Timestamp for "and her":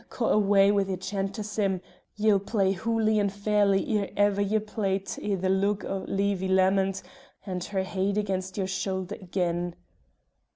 7.45-7.83